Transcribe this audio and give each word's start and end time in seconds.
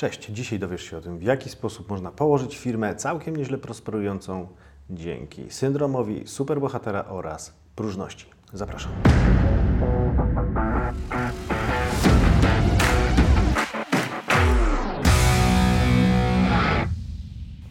Cześć, 0.00 0.26
dzisiaj 0.30 0.58
dowiesz 0.58 0.82
się 0.82 0.96
o 0.96 1.00
tym, 1.00 1.18
w 1.18 1.22
jaki 1.22 1.50
sposób 1.50 1.88
można 1.88 2.10
położyć 2.10 2.58
firmę 2.58 2.94
całkiem 2.96 3.36
nieźle 3.36 3.58
prosperującą 3.58 4.48
dzięki 4.90 5.50
syndromowi 5.50 6.26
superbohatera 6.26 7.04
oraz 7.04 7.54
próżności. 7.76 8.26
Zapraszam. 8.52 8.92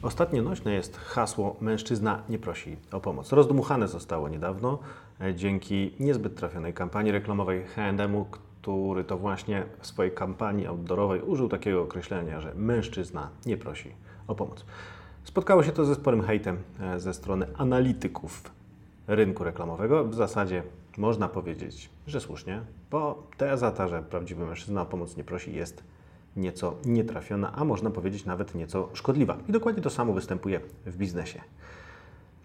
Ostatnio 0.01 0.43
nośne 0.43 0.73
jest 0.73 0.97
hasło 0.97 1.55
mężczyzna 1.61 2.23
nie 2.29 2.39
prosi 2.39 2.77
o 2.91 2.99
pomoc. 2.99 3.31
Rozdmuchane 3.31 3.87
zostało 3.87 4.29
niedawno 4.29 4.79
e, 5.21 5.35
dzięki 5.35 5.95
niezbyt 5.99 6.35
trafionej 6.35 6.73
kampanii 6.73 7.11
reklamowej 7.11 7.65
H&M, 7.65 8.25
który 8.61 9.03
to 9.03 9.17
właśnie 9.17 9.65
w 9.79 9.87
swojej 9.87 10.11
kampanii 10.11 10.67
outdoorowej 10.67 11.21
użył 11.21 11.49
takiego 11.49 11.81
określenia, 11.81 12.41
że 12.41 12.53
mężczyzna 12.55 13.29
nie 13.45 13.57
prosi 13.57 13.91
o 14.27 14.35
pomoc. 14.35 14.65
Spotkało 15.23 15.63
się 15.63 15.71
to 15.71 15.85
ze 15.85 15.95
sporym 15.95 16.21
hejtem 16.21 16.57
e, 16.79 16.99
ze 16.99 17.13
strony 17.13 17.47
analityków 17.57 18.43
rynku 19.07 19.43
reklamowego. 19.43 20.05
W 20.05 20.15
zasadzie 20.15 20.63
można 20.97 21.29
powiedzieć, 21.29 21.89
że 22.07 22.21
słusznie, 22.21 22.61
bo 22.91 23.23
teza 23.37 23.71
ta, 23.71 23.87
że 23.87 24.03
prawdziwy 24.03 24.45
mężczyzna 24.45 24.81
o 24.81 24.85
pomoc 24.85 25.17
nie 25.17 25.23
prosi 25.23 25.55
jest 25.55 25.83
nieco 26.35 26.75
nietrafiona, 26.85 27.53
a 27.55 27.65
można 27.65 27.89
powiedzieć 27.89 28.25
nawet 28.25 28.55
nieco 28.55 28.89
szkodliwa. 28.93 29.37
I 29.49 29.51
dokładnie 29.51 29.81
to 29.81 29.89
samo 29.89 30.13
występuje 30.13 30.59
w 30.85 30.97
biznesie. 30.97 31.41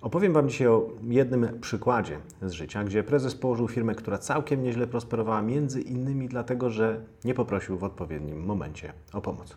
Opowiem 0.04 0.32
Wam 0.32 0.48
dzisiaj 0.48 0.66
o 0.66 0.90
jednym 1.02 1.60
przykładzie 1.60 2.18
z 2.42 2.52
życia, 2.52 2.84
gdzie 2.84 3.02
prezes 3.02 3.34
położył 3.34 3.68
firmę, 3.68 3.94
która 3.94 4.18
całkiem 4.18 4.62
nieźle 4.62 4.86
prosperowała, 4.86 5.42
między 5.42 5.80
innymi 5.80 6.28
dlatego, 6.28 6.70
że 6.70 7.00
nie 7.24 7.34
poprosił 7.34 7.78
w 7.78 7.84
odpowiednim 7.84 8.44
momencie 8.44 8.92
o 9.12 9.20
pomoc. 9.20 9.56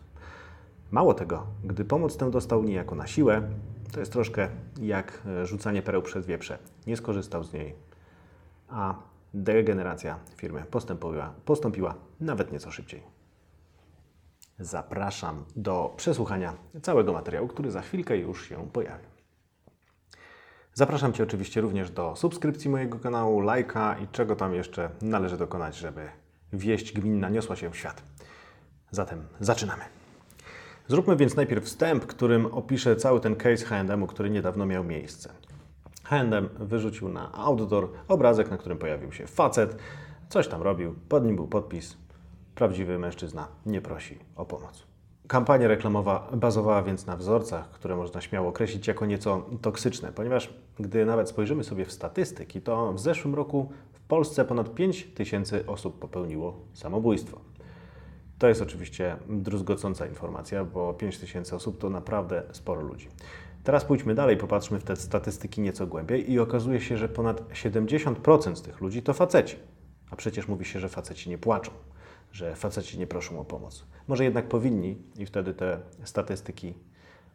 Mało 0.90 1.14
tego, 1.14 1.46
gdy 1.64 1.84
pomoc 1.84 2.16
tę 2.16 2.30
dostał 2.30 2.62
niejako 2.62 2.94
na 2.94 3.06
siłę, 3.06 3.42
to 3.92 4.00
jest 4.00 4.12
troszkę 4.12 4.48
jak 4.80 5.22
rzucanie 5.44 5.82
pereł 5.82 6.02
przez 6.02 6.26
wieprze. 6.26 6.58
Nie 6.86 6.96
skorzystał 6.96 7.44
z 7.44 7.52
niej, 7.52 7.74
a 8.68 8.94
degeneracja 9.34 10.18
firmy 10.36 10.64
postąpiła, 10.70 11.34
postąpiła 11.44 11.94
nawet 12.20 12.52
nieco 12.52 12.70
szybciej. 12.70 13.02
Zapraszam 14.58 15.44
do 15.56 15.94
przesłuchania 15.96 16.52
całego 16.82 17.12
materiału, 17.12 17.48
który 17.48 17.70
za 17.70 17.80
chwilkę 17.80 18.16
już 18.16 18.48
się 18.48 18.68
pojawi. 18.72 19.17
Zapraszam 20.78 21.12
Cię 21.12 21.22
oczywiście 21.22 21.60
również 21.60 21.90
do 21.90 22.16
subskrypcji 22.16 22.70
mojego 22.70 22.98
kanału, 22.98 23.40
lajka 23.40 23.96
i 23.98 24.08
czego 24.08 24.36
tam 24.36 24.54
jeszcze 24.54 24.90
należy 25.02 25.36
dokonać, 25.36 25.76
żeby 25.76 26.08
wieść 26.52 26.92
gminna 26.92 27.28
niosła 27.28 27.56
się 27.56 27.70
w 27.70 27.76
świat. 27.76 28.02
Zatem 28.90 29.22
zaczynamy. 29.40 29.82
Zróbmy 30.88 31.16
więc 31.16 31.36
najpierw 31.36 31.64
wstęp, 31.64 32.06
którym 32.06 32.46
opiszę 32.46 32.96
cały 32.96 33.20
ten 33.20 33.36
case 33.36 33.64
H&M, 33.64 34.06
który 34.06 34.30
niedawno 34.30 34.66
miał 34.66 34.84
miejsce. 34.84 35.30
H&M 36.04 36.48
wyrzucił 36.58 37.08
na 37.08 37.32
outdoor 37.32 37.88
obrazek, 38.08 38.50
na 38.50 38.58
którym 38.58 38.78
pojawił 38.78 39.12
się 39.12 39.26
facet, 39.26 39.76
coś 40.28 40.48
tam 40.48 40.62
robił, 40.62 40.94
pod 41.08 41.24
nim 41.24 41.36
był 41.36 41.48
podpis 41.48 41.96
Prawdziwy 42.54 42.98
mężczyzna 42.98 43.48
nie 43.66 43.80
prosi 43.80 44.18
o 44.36 44.44
pomoc. 44.44 44.87
Kampania 45.28 45.68
reklamowa 45.68 46.28
bazowała 46.32 46.82
więc 46.82 47.06
na 47.06 47.16
wzorcach, 47.16 47.70
które 47.70 47.96
można 47.96 48.20
śmiało 48.20 48.48
określić 48.48 48.86
jako 48.86 49.06
nieco 49.06 49.46
toksyczne, 49.62 50.12
ponieważ 50.12 50.54
gdy 50.78 51.06
nawet 51.06 51.28
spojrzymy 51.28 51.64
sobie 51.64 51.84
w 51.84 51.92
statystyki, 51.92 52.60
to 52.60 52.92
w 52.92 53.00
zeszłym 53.00 53.34
roku 53.34 53.72
w 53.92 54.00
Polsce 54.00 54.44
ponad 54.44 54.74
5 54.74 55.04
tysięcy 55.14 55.66
osób 55.66 55.98
popełniło 55.98 56.60
samobójstwo. 56.74 57.40
To 58.38 58.48
jest 58.48 58.62
oczywiście 58.62 59.16
druzgocąca 59.28 60.06
informacja, 60.06 60.64
bo 60.64 60.94
5 60.94 61.18
tysięcy 61.18 61.56
osób 61.56 61.78
to 61.78 61.90
naprawdę 61.90 62.42
sporo 62.52 62.82
ludzi. 62.82 63.08
Teraz 63.64 63.84
pójdźmy 63.84 64.14
dalej, 64.14 64.36
popatrzmy 64.36 64.80
w 64.80 64.84
te 64.84 64.96
statystyki 64.96 65.60
nieco 65.60 65.86
głębiej 65.86 66.32
i 66.32 66.38
okazuje 66.38 66.80
się, 66.80 66.96
że 66.96 67.08
ponad 67.08 67.48
70% 67.48 68.54
z 68.54 68.62
tych 68.62 68.80
ludzi 68.80 69.02
to 69.02 69.14
faceci. 69.14 69.56
A 70.10 70.16
przecież 70.16 70.48
mówi 70.48 70.64
się, 70.64 70.80
że 70.80 70.88
faceci 70.88 71.30
nie 71.30 71.38
płaczą 71.38 71.70
że 72.32 72.56
faceci 72.56 72.98
nie 72.98 73.06
proszą 73.06 73.40
o 73.40 73.44
pomoc. 73.44 73.84
Może 74.08 74.24
jednak 74.24 74.48
powinni 74.48 74.96
i 75.18 75.26
wtedy 75.26 75.54
te 75.54 75.80
statystyki 76.04 76.74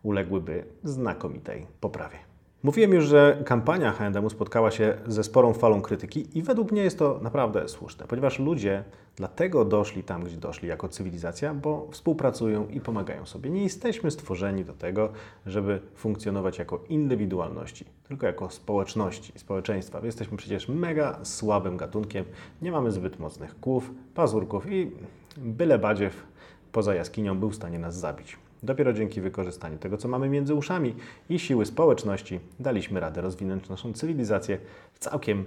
uległyby 0.04 0.66
znakomitej 0.84 1.68
poprawie. 1.80 2.33
Mówiłem 2.64 2.94
już, 2.94 3.06
że 3.06 3.44
kampania 3.46 3.92
H&M 3.92 4.30
spotkała 4.30 4.72
się 4.72 4.98
ze 5.08 5.24
sporą 5.24 5.54
falą 5.54 5.82
krytyki 5.82 6.38
i 6.38 6.42
według 6.42 6.72
mnie 6.72 6.84
jest 6.84 7.00
to 7.00 7.20
naprawdę 7.22 7.68
słuszne, 7.68 8.06
ponieważ 8.08 8.40
ludzie 8.40 8.84
dlatego 9.16 9.66
doszli 9.66 10.04
tam, 10.04 10.24
gdzie 10.24 10.38
doszli 10.38 10.68
jako 10.68 10.90
cywilizacja, 10.90 11.54
bo 11.54 11.88
współpracują 11.92 12.68
i 12.68 12.80
pomagają 12.80 13.26
sobie. 13.26 13.50
Nie 13.50 13.64
jesteśmy 13.64 14.12
stworzeni 14.12 14.66
do 14.66 14.74
tego, 14.74 15.10
żeby 15.46 15.80
funkcjonować 15.96 16.60
jako 16.60 16.84
indywidualności, 16.90 17.86
tylko 18.08 18.26
jako 18.26 18.50
społeczności, 18.50 19.34
społeczeństwa. 19.36 20.02
Jesteśmy 20.04 20.38
przecież 20.38 20.68
mega 20.68 21.20
słabym 21.24 21.78
gatunkiem, 21.78 22.26
nie 22.62 22.72
mamy 22.72 22.92
zbyt 22.92 23.20
mocnych 23.20 23.60
kłów, 23.60 23.92
pazurków 24.14 24.72
i 24.72 24.92
byle 25.38 25.80
badziew 25.80 26.24
poza 26.72 26.96
jaskinią 26.96 27.40
był 27.40 27.50
w 27.50 27.56
stanie 27.56 27.80
nas 27.80 27.96
zabić. 27.96 28.43
Dopiero 28.64 28.94
dzięki 28.94 29.22
wykorzystaniu 29.22 29.78
tego, 29.78 29.98
co 29.98 30.08
mamy 30.08 30.30
między 30.30 30.56
uszami 30.56 30.96
i 31.30 31.40
siły 31.40 31.66
społeczności, 31.66 32.40
daliśmy 32.60 33.00
radę 33.00 33.22
rozwinąć 33.22 33.70
naszą 33.70 33.94
cywilizację 33.94 34.58
w 34.94 35.00
całkiem 35.00 35.46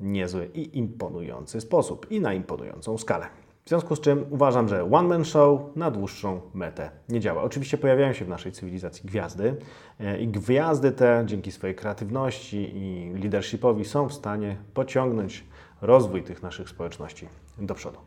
niezły 0.00 0.50
i 0.54 0.78
imponujący 0.78 1.60
sposób 1.60 2.10
i 2.10 2.20
na 2.20 2.34
imponującą 2.34 2.98
skalę. 2.98 3.26
W 3.64 3.68
związku 3.68 3.96
z 3.96 4.00
czym 4.00 4.24
uważam, 4.30 4.68
że 4.68 4.84
one 4.84 5.08
man 5.08 5.24
show 5.24 5.60
na 5.76 5.90
dłuższą 5.90 6.40
metę 6.54 6.90
nie 7.08 7.20
działa. 7.20 7.42
Oczywiście 7.42 7.78
pojawiają 7.78 8.12
się 8.12 8.24
w 8.24 8.28
naszej 8.28 8.52
cywilizacji 8.52 9.08
gwiazdy 9.08 9.56
e, 10.00 10.20
i 10.20 10.28
gwiazdy 10.28 10.92
te 10.92 11.22
dzięki 11.26 11.52
swojej 11.52 11.76
kreatywności 11.76 12.76
i 12.76 13.12
leadershipowi 13.22 13.84
są 13.84 14.08
w 14.08 14.12
stanie 14.12 14.56
pociągnąć 14.74 15.44
rozwój 15.80 16.22
tych 16.22 16.42
naszych 16.42 16.68
społeczności 16.68 17.28
do 17.58 17.74
przodu. 17.74 17.98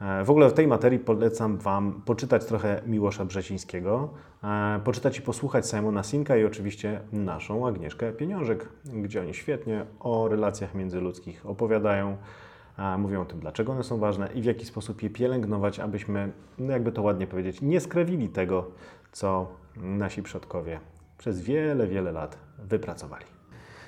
E, 0.00 0.24
w 0.24 0.30
ogóle 0.30 0.48
w 0.48 0.52
tej 0.52 0.66
materii 0.66 0.98
polecam 0.98 1.58
Wam 1.58 2.02
poczytać 2.04 2.44
trochę 2.44 2.82
Miłosza 2.86 3.24
Brzecińskiego, 3.24 4.10
e, 4.44 4.80
poczytać 4.84 5.18
i 5.18 5.22
posłuchać 5.22 5.66
Simona 5.66 6.02
Sinka 6.02 6.36
i 6.36 6.44
oczywiście 6.44 7.00
naszą 7.12 7.66
Agnieszkę 7.66 8.12
Pieniążek, 8.12 8.68
gdzie 8.84 9.20
oni 9.20 9.34
świetnie 9.34 9.86
o 10.00 10.28
relacjach 10.28 10.74
międzyludzkich 10.74 11.46
opowiadają, 11.46 12.16
mówią 12.98 13.22
o 13.22 13.24
tym, 13.24 13.40
dlaczego 13.40 13.72
one 13.72 13.82
są 13.84 13.98
ważne 13.98 14.28
i 14.34 14.42
w 14.42 14.44
jaki 14.44 14.66
sposób 14.66 15.02
je 15.02 15.10
pielęgnować, 15.10 15.80
abyśmy, 15.80 16.32
no 16.58 16.72
jakby 16.72 16.92
to 16.92 17.02
ładnie 17.02 17.26
powiedzieć, 17.26 17.62
nie 17.62 17.80
skrawili 17.80 18.28
tego, 18.28 18.70
co 19.12 19.46
nasi 19.76 20.22
przodkowie 20.22 20.80
przez 21.18 21.40
wiele, 21.40 21.86
wiele 21.86 22.12
lat 22.12 22.38
wypracowali. 22.58 23.24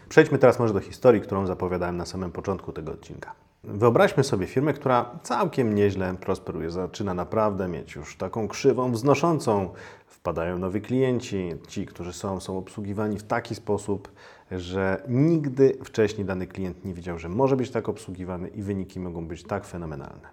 Przejdźmy 0.09 0.38
teraz 0.38 0.59
może 0.59 0.75
do 0.75 0.81
historii, 0.81 1.21
którą 1.21 1.47
zapowiadałem 1.47 1.97
na 1.97 2.06
samym 2.06 2.32
początku 2.32 2.72
tego 2.72 2.92
odcinka. 2.92 3.44
Wyobraźmy 3.67 4.25
sobie 4.25 4.47
firmę, 4.47 4.73
która 4.73 5.19
całkiem 5.23 5.75
nieźle 5.75 6.15
prosperuje, 6.21 6.71
zaczyna 6.71 7.15
naprawdę 7.15 7.69
mieć 7.69 7.95
już 7.95 8.17
taką 8.17 8.49
krzywą 8.49 8.93
wznoszącą. 8.93 9.73
Wpadają 10.07 10.59
nowi 10.59 10.81
klienci, 10.81 11.51
ci, 11.69 11.87
którzy 11.87 12.13
są, 12.13 12.41
są 12.41 12.59
obsługiwani 12.59 13.19
w 13.19 13.23
taki 13.23 13.55
sposób, 13.55 14.13
że 14.51 15.03
nigdy 15.09 15.79
wcześniej 15.85 16.25
dany 16.25 16.47
klient 16.47 16.85
nie 16.85 16.95
wiedział, 16.95 17.19
że 17.19 17.29
może 17.29 17.57
być 17.57 17.71
tak 17.71 17.89
obsługiwany 17.89 18.49
i 18.49 18.63
wyniki 18.63 19.01
mogą 19.01 19.27
być 19.27 19.43
tak 19.43 19.67
fenomenalne. 19.67 20.29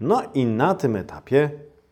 No 0.00 0.22
i 0.34 0.46
na 0.46 0.74
tym 0.74 0.96
etapie 0.96 1.50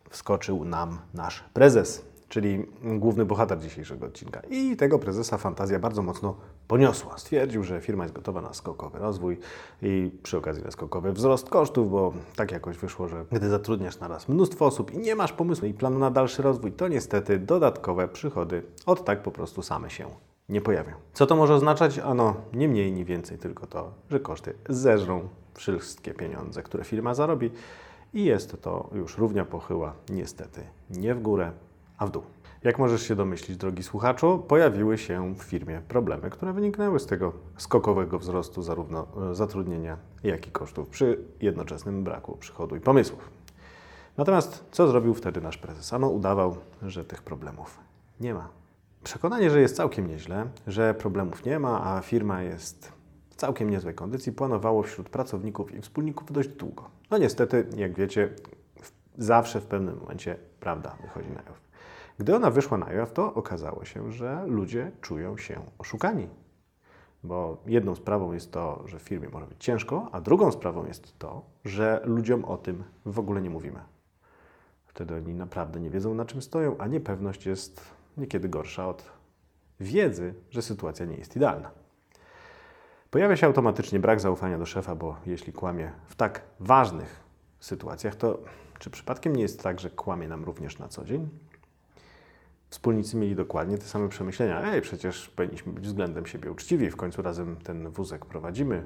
wskoczył 0.09 0.65
nam 0.65 0.99
nasz 1.13 1.43
prezes, 1.53 2.05
czyli 2.35 2.65
główny 2.83 3.25
bohater 3.25 3.59
dzisiejszego 3.59 4.05
odcinka. 4.05 4.41
I 4.49 4.75
tego 4.75 4.99
prezesa 4.99 5.37
fantazja 5.37 5.79
bardzo 5.79 6.01
mocno 6.01 6.35
poniosła. 6.67 7.17
Stwierdził, 7.17 7.63
że 7.63 7.81
firma 7.81 8.03
jest 8.03 8.15
gotowa 8.15 8.41
na 8.41 8.53
skokowy 8.53 8.99
rozwój 8.99 9.37
i 9.81 10.11
przy 10.23 10.37
okazji 10.37 10.63
na 10.63 10.71
skokowy 10.71 11.13
wzrost 11.13 11.49
kosztów, 11.49 11.91
bo 11.91 12.13
tak 12.35 12.51
jakoś 12.51 12.77
wyszło, 12.77 13.07
że 13.07 13.25
gdy 13.31 13.49
zatrudniasz 13.49 13.99
na 13.99 14.07
raz 14.07 14.29
mnóstwo 14.29 14.65
osób 14.65 14.93
i 14.93 14.97
nie 14.97 15.15
masz 15.15 15.33
pomysłu 15.33 15.67
i 15.67 15.73
planu 15.73 15.99
na 15.99 16.11
dalszy 16.11 16.41
rozwój, 16.41 16.71
to 16.71 16.87
niestety 16.87 17.39
dodatkowe 17.39 18.07
przychody 18.07 18.63
od 18.85 19.05
tak 19.05 19.23
po 19.23 19.31
prostu 19.31 19.61
same 19.61 19.89
się 19.89 20.05
nie 20.49 20.61
pojawią. 20.61 20.93
Co 21.13 21.25
to 21.25 21.35
może 21.35 21.53
oznaczać? 21.53 21.99
Ano, 21.99 22.35
nie 22.53 22.67
mniej, 22.67 22.91
nie 22.91 23.05
więcej, 23.05 23.37
tylko 23.37 23.67
to, 23.67 23.91
że 24.09 24.19
koszty 24.19 24.53
zeżrą 24.69 25.27
wszystkie 25.53 26.13
pieniądze, 26.13 26.63
które 26.63 26.83
firma 26.83 27.13
zarobi 27.13 27.51
i 28.13 28.23
jest 28.23 28.61
to 28.61 28.89
już 28.93 29.17
równia 29.17 29.45
pochyła, 29.45 29.93
niestety, 30.09 30.61
nie 30.89 31.15
w 31.15 31.21
górę, 31.21 31.51
a 31.97 32.05
w 32.05 32.11
dół. 32.11 32.23
Jak 32.65 32.79
możesz 32.79 33.01
się 33.01 33.15
domyślić, 33.15 33.57
drogi 33.57 33.83
słuchaczu, 33.83 34.39
pojawiły 34.47 34.97
się 34.97 35.35
w 35.35 35.43
firmie 35.43 35.81
problemy, 35.87 36.29
które 36.29 36.53
wyniknęły 36.53 36.99
z 36.99 37.05
tego 37.05 37.33
skokowego 37.57 38.19
wzrostu 38.19 38.61
zarówno 38.61 39.07
e, 39.31 39.35
zatrudnienia, 39.35 39.97
jak 40.23 40.47
i 40.47 40.51
kosztów 40.51 40.89
przy 40.89 41.19
jednoczesnym 41.41 42.03
braku 42.03 42.37
przychodu 42.37 42.75
i 42.75 42.79
pomysłów. 42.79 43.29
Natomiast 44.17 44.63
co 44.71 44.87
zrobił 44.87 45.13
wtedy 45.13 45.41
nasz 45.41 45.57
prezes? 45.57 45.93
Ano 45.93 46.09
udawał, 46.09 46.57
że 46.81 47.05
tych 47.05 47.21
problemów 47.21 47.79
nie 48.19 48.33
ma. 48.33 48.49
Przekonanie, 49.03 49.49
że 49.49 49.61
jest 49.61 49.75
całkiem 49.75 50.07
nieźle, 50.07 50.47
że 50.67 50.93
problemów 50.93 51.45
nie 51.45 51.59
ma, 51.59 51.95
a 51.95 52.01
firma 52.01 52.41
jest 52.41 52.91
w 53.29 53.35
całkiem 53.35 53.69
niezłej 53.69 53.93
kondycji, 53.93 54.31
planowało 54.31 54.83
wśród 54.83 55.09
pracowników 55.09 55.75
i 55.75 55.81
wspólników 55.81 56.31
dość 56.31 56.49
długo. 56.49 56.89
No 57.11 57.17
niestety, 57.17 57.67
jak 57.75 57.93
wiecie, 57.93 58.29
zawsze 59.17 59.61
w 59.61 59.65
pewnym 59.65 59.99
momencie 59.99 60.35
prawda 60.59 60.95
wychodzi 61.01 61.29
na 61.29 61.41
jaw. 61.41 61.65
Gdy 62.19 62.35
ona 62.35 62.51
wyszła 62.51 62.77
na 62.77 62.93
jaw, 62.93 63.13
to 63.13 63.33
okazało 63.33 63.85
się, 63.85 64.11
że 64.11 64.43
ludzie 64.47 64.91
czują 65.01 65.37
się 65.37 65.61
oszukani. 65.77 66.27
Bo 67.23 67.57
jedną 67.65 67.95
sprawą 67.95 68.33
jest 68.33 68.51
to, 68.51 68.83
że 68.85 68.99
firmie 68.99 69.29
może 69.29 69.47
być 69.47 69.63
ciężko, 69.63 70.09
a 70.11 70.21
drugą 70.21 70.51
sprawą 70.51 70.85
jest 70.85 71.19
to, 71.19 71.41
że 71.65 72.01
ludziom 72.05 72.45
o 72.45 72.57
tym 72.57 72.83
w 73.05 73.19
ogóle 73.19 73.41
nie 73.41 73.49
mówimy. 73.49 73.79
Wtedy 74.85 75.15
oni 75.15 75.33
naprawdę 75.33 75.79
nie 75.79 75.89
wiedzą, 75.89 76.13
na 76.13 76.25
czym 76.25 76.41
stoją, 76.41 76.77
a 76.77 76.87
niepewność 76.87 77.45
jest 77.45 77.81
niekiedy 78.17 78.49
gorsza 78.49 78.87
od 78.87 79.11
wiedzy, 79.79 80.33
że 80.49 80.61
sytuacja 80.61 81.05
nie 81.05 81.15
jest 81.15 81.35
idealna. 81.35 81.71
Pojawia 83.11 83.35
się 83.35 83.47
automatycznie 83.47 83.99
brak 83.99 84.19
zaufania 84.19 84.57
do 84.57 84.65
szefa, 84.65 84.95
bo 84.95 85.15
jeśli 85.25 85.53
kłamie 85.53 85.91
w 86.07 86.15
tak 86.15 86.41
ważnych 86.59 87.23
sytuacjach, 87.59 88.15
to 88.15 88.39
czy 88.79 88.89
przypadkiem 88.89 89.35
nie 89.35 89.41
jest 89.41 89.63
tak, 89.63 89.79
że 89.79 89.89
kłamie 89.89 90.27
nam 90.27 90.43
również 90.43 90.79
na 90.79 90.87
co 90.87 91.05
dzień? 91.05 91.29
Wspólnicy 92.75 93.17
mieli 93.17 93.35
dokładnie 93.35 93.77
te 93.77 93.85
same 93.85 94.09
przemyślenia. 94.09 94.73
Ej, 94.73 94.81
przecież 94.81 95.29
powinniśmy 95.29 95.73
być 95.73 95.87
względem 95.87 96.25
siebie 96.25 96.51
uczciwi, 96.51 96.89
w 96.91 96.95
końcu 96.95 97.21
razem 97.21 97.55
ten 97.55 97.89
wózek 97.89 98.25
prowadzimy. 98.25 98.85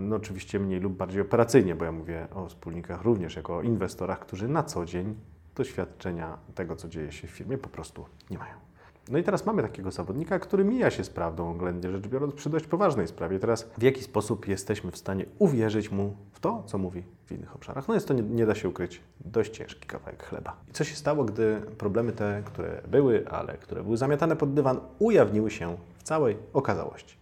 No 0.00 0.16
oczywiście 0.16 0.58
mniej 0.60 0.80
lub 0.80 0.92
bardziej 0.92 1.20
operacyjnie, 1.20 1.74
bo 1.74 1.84
ja 1.84 1.92
mówię 1.92 2.28
o 2.34 2.46
wspólnikach 2.46 3.02
również 3.02 3.36
jako 3.36 3.56
o 3.56 3.62
inwestorach, 3.62 4.18
którzy 4.20 4.48
na 4.48 4.62
co 4.62 4.84
dzień 4.84 5.14
doświadczenia 5.54 6.38
tego, 6.54 6.76
co 6.76 6.88
dzieje 6.88 7.12
się 7.12 7.28
w 7.28 7.30
firmie, 7.30 7.58
po 7.58 7.68
prostu 7.68 8.06
nie 8.30 8.38
mają. 8.38 8.54
No 9.10 9.18
i 9.18 9.22
teraz 9.22 9.46
mamy 9.46 9.62
takiego 9.62 9.90
zawodnika, 9.90 10.38
który 10.38 10.64
mija 10.64 10.90
się 10.90 11.04
z 11.04 11.10
prawdą, 11.10 11.50
oględnie 11.50 11.90
rzecz 11.90 12.06
biorąc, 12.06 12.34
przy 12.34 12.50
dość 12.50 12.66
poważnej 12.66 13.08
sprawie. 13.08 13.38
Teraz 13.38 13.70
w 13.78 13.82
jaki 13.82 14.02
sposób 14.02 14.48
jesteśmy 14.48 14.90
w 14.90 14.96
stanie 14.96 15.24
uwierzyć 15.38 15.90
mu 15.90 16.16
w 16.32 16.40
to, 16.40 16.62
co 16.66 16.78
mówi 16.78 17.02
w 17.26 17.32
innych 17.32 17.56
obszarach? 17.56 17.88
No 17.88 17.94
jest 17.94 18.08
to, 18.08 18.14
nie, 18.14 18.22
nie 18.22 18.46
da 18.46 18.54
się 18.54 18.68
ukryć, 18.68 19.00
dość 19.20 19.56
ciężki 19.56 19.86
kawałek 19.86 20.22
chleba. 20.22 20.56
I 20.68 20.72
co 20.72 20.84
się 20.84 20.96
stało, 20.96 21.24
gdy 21.24 21.60
problemy 21.78 22.12
te, 22.12 22.42
które 22.44 22.82
były, 22.88 23.28
ale 23.28 23.56
które 23.56 23.82
były 23.82 23.96
zamiatane 23.96 24.36
pod 24.36 24.54
dywan, 24.54 24.80
ujawniły 24.98 25.50
się 25.50 25.76
w 25.98 26.02
całej 26.02 26.36
okazałości? 26.52 27.16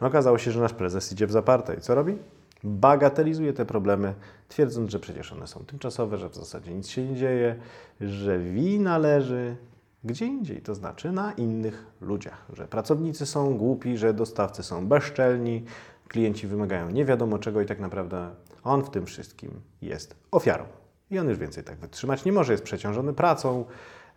No 0.00 0.06
okazało 0.06 0.38
się, 0.38 0.50
że 0.50 0.60
nasz 0.60 0.72
prezes 0.72 1.12
idzie 1.12 1.26
w 1.26 1.32
zaparte 1.32 1.74
i 1.74 1.80
co 1.80 1.94
robi? 1.94 2.18
bagatelizuje 2.64 3.52
te 3.52 3.64
problemy, 3.64 4.14
twierdząc, 4.48 4.90
że 4.90 4.98
przecież 4.98 5.32
one 5.32 5.46
są 5.46 5.60
tymczasowe, 5.64 6.18
że 6.18 6.28
w 6.28 6.34
zasadzie 6.34 6.74
nic 6.74 6.88
się 6.88 7.04
nie 7.04 7.16
dzieje, 7.16 7.56
że 8.00 8.38
wina 8.38 8.98
leży 8.98 9.56
gdzie 10.04 10.26
indziej, 10.26 10.62
to 10.62 10.74
znaczy 10.74 11.12
na 11.12 11.32
innych 11.32 11.86
ludziach, 12.00 12.46
że 12.52 12.68
pracownicy 12.68 13.26
są 13.26 13.56
głupi, 13.56 13.96
że 13.96 14.14
dostawcy 14.14 14.62
są 14.62 14.86
bezczelni, 14.88 15.64
klienci 16.08 16.46
wymagają 16.46 16.90
nie 16.90 17.04
wiadomo 17.04 17.38
czego 17.38 17.60
i 17.60 17.66
tak 17.66 17.80
naprawdę 17.80 18.30
on 18.64 18.84
w 18.84 18.90
tym 18.90 19.06
wszystkim 19.06 19.60
jest 19.82 20.16
ofiarą. 20.30 20.64
I 21.10 21.18
on 21.18 21.28
już 21.28 21.38
więcej 21.38 21.64
tak 21.64 21.78
wytrzymać 21.78 22.24
nie 22.24 22.32
może, 22.32 22.52
jest 22.52 22.64
przeciążony 22.64 23.12
pracą, 23.12 23.64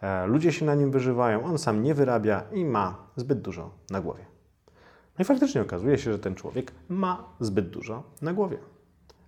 e, 0.01 0.27
ludzie 0.27 0.51
się 0.51 0.65
na 0.65 0.75
nim 0.75 0.91
wyżywają, 0.91 1.45
on 1.45 1.57
sam 1.57 1.83
nie 1.83 1.93
wyrabia 1.93 2.43
i 2.51 2.65
ma 2.65 2.97
zbyt 3.15 3.41
dużo 3.41 3.71
na 3.89 4.01
głowie. 4.01 4.25
No 5.19 5.23
i 5.23 5.25
faktycznie 5.25 5.61
okazuje 5.61 5.97
się, 5.97 6.11
że 6.11 6.19
ten 6.19 6.35
człowiek 6.35 6.71
ma 6.89 7.23
zbyt 7.39 7.69
dużo 7.69 8.03
na 8.21 8.33
głowie. 8.33 8.57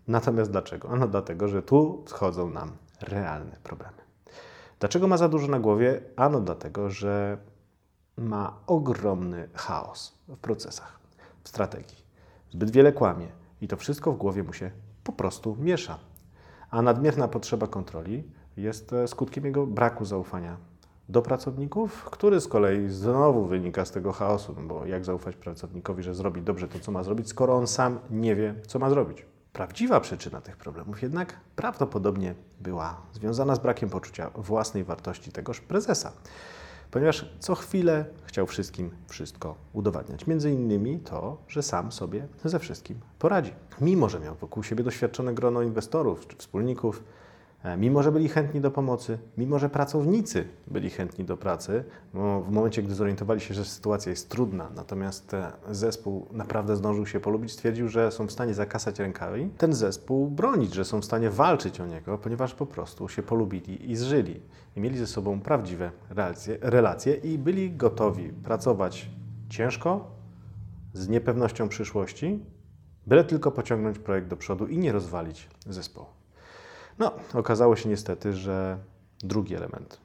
Natomiast 0.08 0.52
dlaczego? 0.52 0.90
Ano 0.90 1.08
dlatego, 1.08 1.48
że 1.48 1.64
tu 1.64 2.04
wchodzą 2.08 2.50
nam 2.50 2.72
realne 3.02 3.58
problemy. 3.64 3.98
Dlaczego 4.82 5.08
ma 5.08 5.18
za 5.18 5.30
dużo 5.30 5.48
na 5.48 5.60
głowie? 5.60 6.02
Ano 6.16 6.40
dlatego, 6.40 6.90
że 6.90 7.38
ma 8.18 8.58
ogromny 8.68 9.50
chaos 9.54 10.14
w 10.28 10.38
procesach, 10.38 11.00
w 11.44 11.50
strategii. 11.50 11.98
Zbyt 12.52 12.72
wiele 12.72 12.92
kłamie 12.92 13.28
i 13.62 13.68
to 13.68 13.78
wszystko 13.78 14.12
w 14.12 14.18
głowie 14.18 14.44
mu 14.44 14.54
się 14.54 14.72
po 15.04 15.12
prostu 15.12 15.58
miesza. 15.60 15.98
A 16.70 16.82
nadmierna 16.82 17.28
potrzeba 17.28 17.68
kontroli 17.68 18.24
jest 18.58 18.94
e, 18.94 19.08
skutkiem 19.08 19.46
jego 19.46 19.68
braku 19.68 20.06
zaufania 20.06 20.58
do 21.10 21.22
pracowników, 21.22 22.04
który 22.04 22.42
z 22.42 22.48
kolei 22.48 22.90
znowu 22.90 23.46
wynika 23.46 23.86
z 23.86 23.92
tego 23.92 24.12
chaosu, 24.12 24.56
no 24.58 24.62
bo 24.62 24.86
jak 24.86 25.06
zaufać 25.06 25.36
pracownikowi, 25.36 26.04
że 26.04 26.16
zrobi 26.16 26.42
dobrze 26.42 26.68
to, 26.68 26.80
co 26.80 26.92
ma 26.92 27.04
zrobić, 27.04 27.30
skoro 27.30 27.56
on 27.56 27.68
sam 27.68 28.00
nie 28.10 28.36
wie, 28.36 28.56
co 28.68 28.80
ma 28.80 28.90
zrobić. 28.90 29.26
Prawdziwa 29.54 30.00
przyczyna 30.00 30.42
tych 30.42 30.58
problemów 30.58 31.02
jednak 31.02 31.40
prawdopodobnie 31.56 32.36
była 32.60 33.02
związana 33.14 33.56
z 33.56 33.60
brakiem 33.60 33.90
poczucia 33.90 34.30
własnej 34.36 34.84
wartości 34.84 35.32
tegoż 35.32 35.62
prezesa, 35.62 36.12
ponieważ 36.92 37.26
co 37.40 37.56
chwilę 37.56 38.06
chciał 38.26 38.48
wszystkim 38.48 38.92
wszystko 39.08 39.56
udowadniać. 39.74 40.28
Między 40.28 40.52
innymi 40.52 41.00
to, 41.00 41.38
że 41.48 41.64
sam 41.64 41.92
sobie 41.92 42.28
ze 42.46 42.60
wszystkim 42.60 43.00
poradzi. 43.20 43.54
Mimo, 43.82 44.10
że 44.10 44.20
miał 44.20 44.36
wokół 44.36 44.64
siebie 44.64 44.84
doświadczone 44.84 45.34
grono 45.34 45.62
inwestorów 45.62 46.28
czy 46.28 46.38
wspólników, 46.38 47.04
mimo, 47.78 48.04
że 48.04 48.12
byli 48.12 48.30
chętni 48.30 48.62
do 48.62 48.72
pomocy, 48.72 49.18
mimo, 49.38 49.60
że 49.60 49.70
pracownicy 49.70 50.48
byli 50.68 50.90
chętni 50.90 51.26
do 51.26 51.38
pracy, 51.38 51.84
w 52.14 52.52
momencie, 52.52 52.84
gdy 52.84 52.96
zorientowali 52.96 53.42
się, 53.42 53.54
że 53.54 53.66
sytuacja 53.66 54.10
jest 54.10 54.30
trudna, 54.30 54.70
natomiast 54.76 55.32
zespół 55.72 56.28
naprawdę 56.32 56.76
zdążył 56.76 57.06
się 57.06 57.20
polubić, 57.20 57.52
stwierdził, 57.52 57.88
że 57.88 58.12
są 58.12 58.28
w 58.28 58.32
stanie 58.32 58.54
zakasać 58.54 59.00
rękawi, 59.00 59.50
ten 59.58 59.74
zespół 59.74 60.30
bronić, 60.30 60.74
że 60.74 60.86
są 60.86 61.02
w 61.02 61.06
stanie 61.06 61.30
walczyć 61.30 61.80
o 61.80 61.86
niego, 61.86 62.18
ponieważ 62.18 62.54
po 62.54 62.66
prostu 62.66 63.10
się 63.10 63.24
polubili 63.24 63.92
i 63.92 63.96
zżyli. 63.96 64.42
I 64.76 64.80
mieli 64.80 64.98
ze 64.98 65.08
sobą 65.08 65.42
prawdziwe 65.42 65.92
relacje, 66.10 66.58
relacje 66.62 67.14
i 67.14 67.38
byli 67.38 67.72
gotowi 67.72 68.30
pracować 68.30 69.10
ciężko, 69.50 70.12
z 70.94 71.10
niepewnością 71.10 71.70
przyszłości, 71.70 72.46
byle 73.08 73.24
tylko 73.24 73.52
pociągnąć 73.52 74.00
projekt 74.00 74.28
do 74.28 74.38
przodu 74.38 74.68
i 74.68 74.78
nie 74.78 74.92
rozwalić 74.92 75.50
zespołu. 75.68 76.21
No, 77.00 77.12
okazało 77.34 77.76
się 77.76 77.90
niestety, 77.90 78.34
że 78.34 78.78
drugi 79.20 79.56
element, 79.56 79.98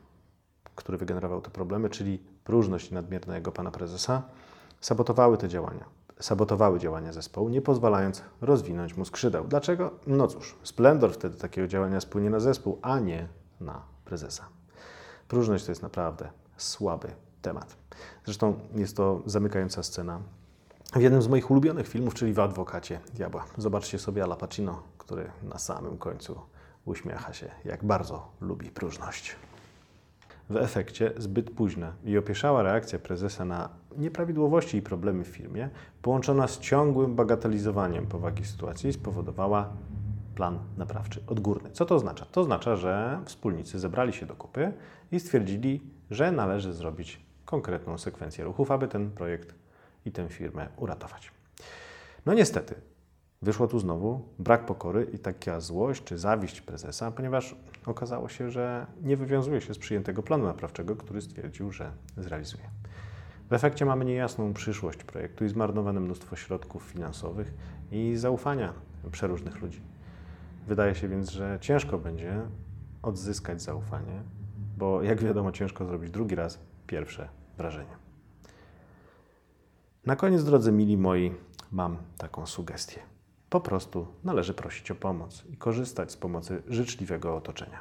który 0.75 0.99
wygenerował 0.99 1.41
te 1.41 1.51
problemy, 1.51 1.91
czyli 1.91 2.19
próżność 2.45 2.91
nadmiernego 2.91 3.53
pana 3.53 3.71
prezesa, 3.71 4.23
sabotowały 4.81 5.39
te 5.39 5.49
działania. 5.49 5.85
Sabotowały 6.21 6.79
działania 6.79 7.13
zespołu, 7.13 7.49
nie 7.49 7.63
pozwalając 7.63 8.23
rozwinąć 8.41 8.97
mu 8.97 9.05
skrzydeł. 9.05 9.45
Dlaczego? 9.49 9.91
No 10.07 10.27
cóż, 10.27 10.57
splendor 10.63 11.13
wtedy 11.13 11.39
takiego 11.39 11.69
działania 11.69 12.01
spłynie 12.01 12.31
na 12.31 12.41
zespół, 12.41 12.79
a 12.83 12.99
nie 12.99 13.29
na 13.61 13.83
prezesa. 14.05 14.45
Próżność 15.29 15.65
to 15.65 15.71
jest 15.71 15.83
naprawdę 15.83 16.29
słaby 16.57 17.09
temat. 17.43 17.77
Zresztą 18.25 18.59
jest 18.75 18.97
to 18.97 19.23
zamykająca 19.27 19.83
scena 19.83 20.21
w 20.93 21.01
jednym 21.01 21.23
z 21.23 21.29
moich 21.29 21.51
ulubionych 21.51 21.89
filmów, 21.89 22.15
czyli 22.15 22.33
w 22.33 22.41
Adwokacie 22.41 23.01
Diabła. 23.15 23.45
Zobaczcie 23.59 23.99
sobie 23.99 24.25
Al 24.25 24.37
Pacino, 24.37 24.83
który 24.99 25.31
na 25.43 25.59
samym 25.59 25.99
końcu 25.99 26.41
uśmiecha 26.87 27.33
się, 27.33 27.51
jak 27.65 27.85
bardzo 27.85 28.29
lubi 28.41 28.71
próżność. 28.71 29.37
W 30.51 30.57
efekcie 30.57 31.13
zbyt 31.17 31.51
późna 31.51 31.93
i 32.05 32.19
opieszała 32.19 32.63
reakcja 32.63 32.99
prezesa 32.99 33.45
na 33.45 33.69
nieprawidłowości 33.97 34.77
i 34.77 34.83
problemy 34.83 35.25
w 35.25 35.29
firmie, 35.29 35.71
połączona 36.03 36.49
z 36.49 36.59
ciągłym 36.59 37.15
bagatelizowaniem 37.15 38.07
powagi 38.07 38.45
sytuacji, 38.45 38.93
spowodowała 38.93 39.69
plan 40.35 40.59
naprawczy 40.77 41.21
odgórny. 41.27 41.71
Co 41.71 41.87
to 41.87 41.95
oznacza? 41.95 42.27
To 42.33 42.41
oznacza, 42.41 42.77
że 42.77 43.21
wspólnicy 43.25 43.79
zebrali 43.79 44.13
się 44.13 44.27
do 44.27 44.35
kupy 44.35 44.73
i 45.13 45.21
stwierdzili, 45.21 45.81
że 46.11 46.33
należy 46.33 46.73
zrobić 46.73 47.21
konkretną 47.45 47.99
sekwencję 47.99 48.45
ruchów, 48.45 48.71
aby 48.71 48.89
ten 48.89 49.11
projekt 49.11 49.55
i 50.05 50.13
tę 50.13 50.29
firmę 50.29 50.69
uratować. 50.77 51.33
No 52.27 52.35
niestety, 52.35 52.75
Wyszło 53.43 53.69
tu 53.69 53.79
znowu 53.79 54.29
brak 54.39 54.67
pokory 54.67 55.07
i 55.13 55.19
taka 55.19 55.61
złość 55.61 56.05
czy 56.05 56.19
zawiść 56.19 56.61
prezesa, 56.61 57.11
ponieważ 57.11 57.57
okazało 57.87 58.29
się, 58.29 58.51
że 58.51 58.87
nie 59.03 59.17
wywiązuje 59.17 59.61
się 59.61 59.75
z 59.75 59.79
przyjętego 59.79 60.23
planu 60.23 60.45
naprawczego, 60.45 60.97
który 60.97 61.23
stwierdził, 61.23 61.73
że 61.73 61.93
zrealizuje. 62.17 62.65
W 63.51 63.53
efekcie 63.53 63.85
mamy 63.85 64.05
niejasną 64.05 64.53
przyszłość 64.53 65.05
projektu 65.05 65.45
i 65.45 65.49
zmarnowane 65.49 66.01
mnóstwo 66.01 66.37
środków 66.37 66.83
finansowych 66.83 67.55
i 67.93 68.17
zaufania 68.17 68.73
przeróżnych 69.13 69.63
ludzi. 69.63 69.81
Wydaje 70.67 70.95
się 70.95 71.09
więc, 71.09 71.31
że 71.31 71.59
ciężko 71.61 71.99
będzie 71.99 72.41
odzyskać 73.03 73.63
zaufanie, 73.63 74.23
bo 74.79 75.03
jak 75.03 75.23
wiadomo, 75.23 75.53
ciężko 75.53 75.85
zrobić 75.85 76.11
drugi 76.11 76.35
raz 76.35 76.59
pierwsze 76.87 77.29
wrażenie. 77.59 77.97
Na 80.07 80.17
koniec, 80.17 80.45
drodzy 80.45 80.73
mili 80.73 80.97
moi, 80.97 81.35
mam 81.73 81.97
taką 82.19 82.47
sugestię. 82.47 83.16
Po 83.57 83.61
prostu 83.61 84.07
należy 84.25 84.55
prosić 84.55 84.91
o 84.91 84.95
pomoc 84.95 85.45
i 85.53 85.57
korzystać 85.57 86.13
z 86.13 86.17
pomocy 86.17 86.63
życzliwego 86.69 87.37
otoczenia. 87.37 87.81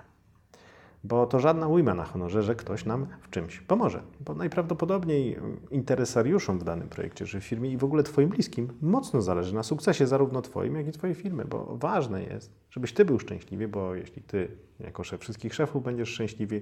Bo 1.03 1.25
to 1.25 1.39
żadna 1.39 1.67
ujma 1.67 1.93
na 1.93 2.03
honorze, 2.03 2.43
że 2.43 2.55
ktoś 2.55 2.85
nam 2.85 3.07
w 3.21 3.29
czymś 3.29 3.59
pomoże. 3.59 4.03
Bo 4.19 4.33
najprawdopodobniej 4.33 5.39
interesariuszom 5.71 6.59
w 6.59 6.63
danym 6.63 6.89
projekcie 6.89 7.25
czy 7.25 7.41
firmie 7.41 7.71
i 7.71 7.77
w 7.77 7.83
ogóle 7.83 8.03
Twoim 8.03 8.29
bliskim 8.29 8.67
mocno 8.81 9.21
zależy 9.21 9.55
na 9.55 9.63
sukcesie 9.63 10.07
zarówno 10.07 10.41
Twoim, 10.41 10.75
jak 10.75 10.87
i 10.87 10.91
Twojej 10.91 11.15
firmy. 11.15 11.45
Bo 11.45 11.77
ważne 11.77 12.23
jest, 12.23 12.51
żebyś 12.69 12.93
Ty 12.93 13.05
był 13.05 13.19
szczęśliwy, 13.19 13.67
bo 13.67 13.95
jeśli 13.95 14.21
Ty 14.21 14.57
jako 14.79 15.03
szef 15.03 15.21
wszystkich 15.21 15.53
szefów 15.53 15.83
będziesz 15.83 16.09
szczęśliwy, 16.09 16.61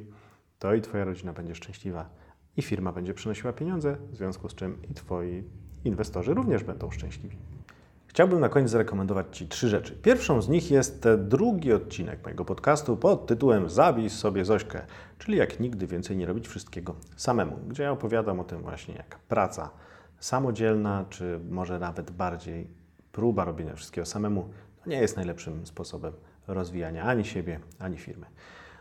to 0.59 0.73
i 0.73 0.81
Twoja 0.81 1.05
rodzina 1.05 1.33
będzie 1.33 1.55
szczęśliwa 1.55 2.09
i 2.57 2.61
firma 2.61 2.93
będzie 2.93 3.13
przynosiła 3.13 3.53
pieniądze, 3.53 3.97
w 4.11 4.15
związku 4.15 4.49
z 4.49 4.55
czym 4.55 4.77
i 4.91 4.93
Twoi 4.93 5.43
inwestorzy 5.85 6.33
również 6.33 6.63
będą 6.63 6.91
szczęśliwi. 6.91 7.37
Chciałbym 8.13 8.39
na 8.39 8.49
koniec 8.49 8.69
zarekomendować 8.69 9.37
Ci 9.37 9.47
trzy 9.47 9.69
rzeczy. 9.69 9.95
Pierwszą 9.95 10.41
z 10.41 10.49
nich 10.49 10.71
jest 10.71 11.07
drugi 11.17 11.73
odcinek 11.73 12.23
mojego 12.23 12.45
podcastu 12.45 12.97
pod 12.97 13.27
tytułem 13.27 13.69
Zabij 13.69 14.09
sobie 14.09 14.45
Zośkę, 14.45 14.81
czyli 15.17 15.37
jak 15.37 15.59
nigdy 15.59 15.87
więcej 15.87 16.17
nie 16.17 16.25
robić 16.25 16.47
wszystkiego 16.47 16.95
samemu, 17.15 17.59
gdzie 17.67 17.83
ja 17.83 17.91
opowiadam 17.91 18.39
o 18.39 18.43
tym 18.43 18.61
właśnie 18.61 18.95
jak 18.95 19.19
praca 19.19 19.69
samodzielna, 20.19 21.05
czy 21.09 21.39
może 21.49 21.79
nawet 21.79 22.11
bardziej 22.11 22.67
próba 23.11 23.45
robienia 23.45 23.75
wszystkiego 23.75 24.05
samemu, 24.05 24.49
nie 24.85 24.97
jest 24.97 25.15
najlepszym 25.15 25.65
sposobem 25.65 26.13
rozwijania 26.47 27.03
ani 27.03 27.25
siebie, 27.25 27.59
ani 27.79 27.97
firmy. 27.97 28.25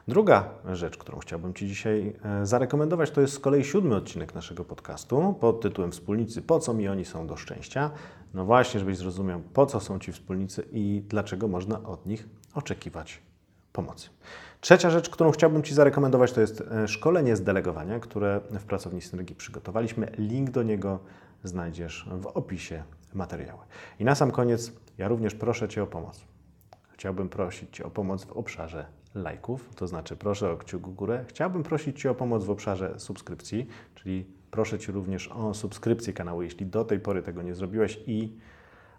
Druga 0.08 0.48
rzecz, 0.72 0.96
którą 0.96 1.18
chciałbym 1.18 1.54
Ci 1.54 1.68
dzisiaj 1.68 2.12
e, 2.24 2.46
zarekomendować, 2.46 3.10
to 3.10 3.20
jest 3.20 3.34
z 3.34 3.38
kolei 3.38 3.64
siódmy 3.64 3.96
odcinek 3.96 4.34
naszego 4.34 4.64
podcastu 4.64 5.34
pod 5.40 5.60
tytułem 5.60 5.92
Wspólnicy, 5.92 6.42
po 6.42 6.60
co 6.60 6.74
mi 6.74 6.88
oni 6.88 7.04
są 7.04 7.26
do 7.26 7.36
szczęścia. 7.36 7.90
No 8.34 8.44
właśnie, 8.44 8.80
żebyś 8.80 8.96
zrozumiał, 8.96 9.40
po 9.52 9.66
co 9.66 9.80
są 9.80 9.98
Ci 9.98 10.12
wspólnicy 10.12 10.64
i 10.72 11.02
dlaczego 11.08 11.48
można 11.48 11.82
od 11.82 12.06
nich 12.06 12.28
oczekiwać 12.54 13.22
pomocy. 13.72 14.08
Trzecia 14.60 14.90
rzecz, 14.90 15.10
którą 15.10 15.30
chciałbym 15.30 15.62
Ci 15.62 15.74
zarekomendować, 15.74 16.32
to 16.32 16.40
jest 16.40 16.60
e, 16.60 16.88
szkolenie 16.88 17.36
z 17.36 17.42
delegowania, 17.42 18.00
które 18.00 18.40
w 18.50 18.64
Pracowni 18.64 19.00
Synergii 19.00 19.36
przygotowaliśmy. 19.36 20.12
Link 20.18 20.50
do 20.50 20.62
niego 20.62 20.98
znajdziesz 21.44 22.08
w 22.20 22.26
opisie 22.26 22.82
materiału. 23.14 23.60
I 23.98 24.04
na 24.04 24.14
sam 24.14 24.30
koniec, 24.30 24.72
ja 24.98 25.08
również 25.08 25.34
proszę 25.34 25.68
Cię 25.68 25.82
o 25.82 25.86
pomoc. 25.86 26.24
Chciałbym 27.02 27.28
prosić 27.28 27.76
Cię 27.76 27.84
o 27.84 27.90
pomoc 27.90 28.24
w 28.24 28.32
obszarze 28.32 28.86
lajków, 29.14 29.74
to 29.74 29.86
znaczy 29.86 30.16
proszę 30.16 30.50
o 30.50 30.56
kciuk 30.56 30.88
w 30.88 30.94
górę. 30.94 31.24
Chciałbym 31.28 31.62
prosić 31.62 32.00
Cię 32.00 32.10
o 32.10 32.14
pomoc 32.14 32.44
w 32.44 32.50
obszarze 32.50 33.00
subskrypcji, 33.00 33.66
czyli 33.94 34.26
proszę 34.50 34.78
Cię 34.78 34.92
również 34.92 35.28
o 35.28 35.54
subskrypcję 35.54 36.12
kanału, 36.12 36.42
jeśli 36.42 36.66
do 36.66 36.84
tej 36.84 37.00
pory 37.00 37.22
tego 37.22 37.42
nie 37.42 37.54
zrobiłeś 37.54 38.00
i 38.06 38.36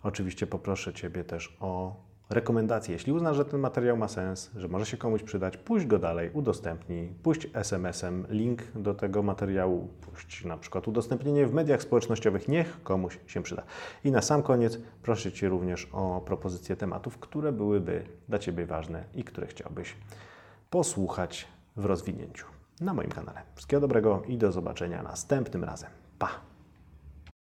oczywiście 0.03 0.47
poproszę 0.47 0.93
Ciebie 0.93 1.23
też 1.23 1.57
o 1.59 1.95
rekomendacje. 2.33 2.93
Jeśli 2.93 3.13
uznasz, 3.13 3.37
że 3.37 3.45
ten 3.45 3.59
materiał 3.59 3.97
ma 3.97 4.07
sens, 4.07 4.51
że 4.55 4.67
może 4.67 4.85
się 4.85 4.97
komuś 4.97 5.23
przydać, 5.23 5.57
puść 5.57 5.85
go 5.85 5.99
dalej, 5.99 6.29
udostępnij, 6.33 7.07
puść 7.23 7.47
SMS-em 7.53 8.25
link 8.29 8.61
do 8.75 8.93
tego 8.93 9.23
materiału, 9.23 9.87
puść 10.01 10.45
na 10.45 10.57
przykład 10.57 10.87
udostępnienie 10.87 11.47
w 11.47 11.53
mediach 11.53 11.81
społecznościowych, 11.81 12.47
niech 12.47 12.83
komuś 12.83 13.19
się 13.27 13.43
przyda. 13.43 13.63
I 14.03 14.11
na 14.11 14.21
sam 14.21 14.43
koniec 14.43 14.79
proszę 15.01 15.31
Cię 15.31 15.49
również 15.49 15.89
o 15.91 16.21
propozycje 16.25 16.75
tematów, 16.75 17.17
które 17.17 17.51
byłyby 17.51 18.03
dla 18.29 18.39
Ciebie 18.39 18.65
ważne 18.65 19.03
i 19.13 19.23
które 19.23 19.47
chciałbyś 19.47 19.95
posłuchać 20.69 21.47
w 21.75 21.85
rozwinięciu 21.85 22.45
na 22.81 22.93
moim 22.93 23.09
kanale. 23.09 23.41
Wszystkiego 23.55 23.81
dobrego 23.81 24.23
i 24.27 24.37
do 24.37 24.51
zobaczenia 24.51 25.03
następnym 25.03 25.63
razem. 25.63 25.89
Pa! 26.19 26.52